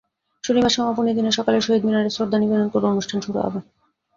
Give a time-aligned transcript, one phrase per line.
[0.43, 3.59] শনিবার সমাপনী দিনে সকালে শহীদ মিনারে শ্রদ্ধা নিবেদন করে অনুষ্ঠান শুরু হবে।